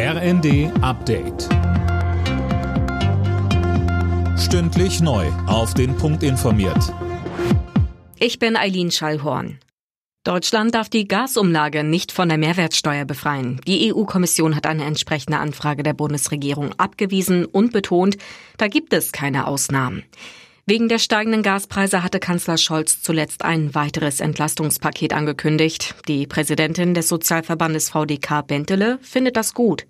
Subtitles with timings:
[0.00, 1.48] RND Update.
[4.38, 5.26] Stündlich neu.
[5.48, 6.94] Auf den Punkt informiert.
[8.20, 9.58] Ich bin Eileen Schallhorn.
[10.22, 13.60] Deutschland darf die Gasumlage nicht von der Mehrwertsteuer befreien.
[13.66, 18.18] Die EU-Kommission hat eine entsprechende Anfrage der Bundesregierung abgewiesen und betont,
[18.56, 20.04] da gibt es keine Ausnahmen.
[20.70, 25.94] Wegen der steigenden Gaspreise hatte Kanzler Scholz zuletzt ein weiteres Entlastungspaket angekündigt.
[26.08, 29.86] Die Präsidentin des Sozialverbandes VDK Bentele findet das gut.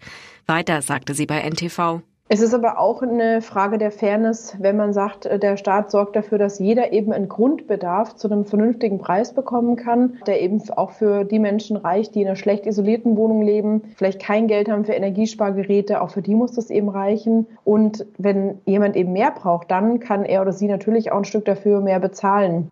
[0.46, 2.02] Weiter sagte sie bei NTV.
[2.30, 6.14] Es ist aber auch eine Frage der Fairness, wenn man sagt, äh, der Staat sorgt
[6.14, 10.90] dafür, dass jeder eben einen Grundbedarf zu einem vernünftigen Preis bekommen kann, der eben auch
[10.90, 14.84] für die Menschen reicht, die in einer schlecht isolierten Wohnung leben, vielleicht kein Geld haben
[14.84, 17.46] für Energiespargeräte, auch für die muss das eben reichen.
[17.64, 21.46] Und wenn jemand eben mehr braucht, dann kann er oder sie natürlich auch ein Stück
[21.46, 22.68] dafür mehr bezahlen.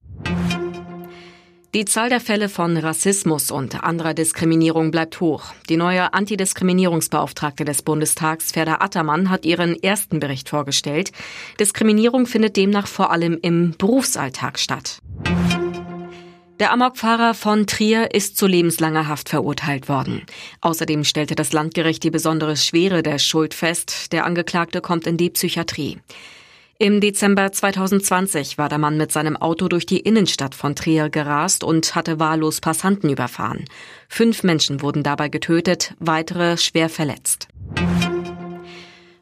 [1.76, 5.52] Die Zahl der Fälle von Rassismus und anderer Diskriminierung bleibt hoch.
[5.68, 11.12] Die neue Antidiskriminierungsbeauftragte des Bundestags, Ferda Attermann, hat ihren ersten Bericht vorgestellt.
[11.60, 15.01] Diskriminierung findet demnach vor allem im Berufsalltag statt.
[16.60, 20.23] Der Amokfahrer von Trier ist zu lebenslanger Haft verurteilt worden.
[20.62, 24.14] Außerdem stellte das Landgericht die besondere Schwere der Schuld fest.
[24.14, 25.98] Der Angeklagte kommt in die Psychiatrie.
[26.79, 31.65] Im Dezember 2020 war der Mann mit seinem Auto durch die Innenstadt von Trier gerast
[31.65, 33.65] und hatte wahllos Passanten überfahren.
[34.10, 37.49] Fünf Menschen wurden dabei getötet, weitere schwer verletzt.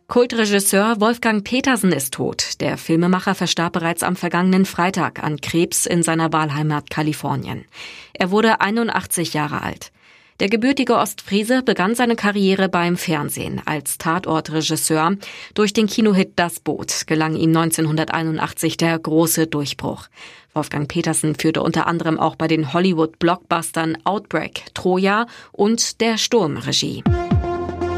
[0.08, 2.60] Kultregisseur Wolfgang Petersen ist tot.
[2.60, 7.66] Der Filmemacher verstarb bereits am vergangenen Freitag an Krebs in seiner Wahlheimat Kalifornien.
[8.14, 9.92] Er wurde 81 Jahre alt.
[10.40, 15.16] Der gebürtige Ostfriese begann seine Karriere beim Fernsehen als Tatortregisseur.
[15.54, 20.08] Durch den Kinohit Das Boot gelang ihm 1981 der große Durchbruch.
[20.52, 27.04] Wolfgang Petersen führte unter anderem auch bei den Hollywood-Blockbustern Outbreak, Troja und Der Sturm Regie.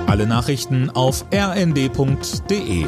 [0.06, 2.86] Alle Nachrichten auf rnd.de